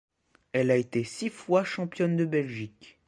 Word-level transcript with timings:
Elle 0.51 0.71
a 0.71 0.77
été 0.77 1.03
six 1.03 1.29
fois 1.29 1.63
championne 1.63 2.17
de 2.17 2.25
Belgique. 2.25 2.97